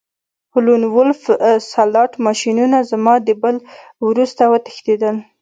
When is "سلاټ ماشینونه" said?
1.71-2.77